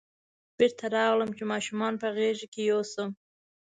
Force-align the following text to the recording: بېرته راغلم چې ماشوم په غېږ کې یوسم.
بېرته 0.57 0.85
راغلم 0.95 1.29
چې 1.37 1.43
ماشوم 1.51 1.93
په 2.01 2.07
غېږ 2.15 2.39
کې 2.53 2.61
یوسم. 2.71 3.09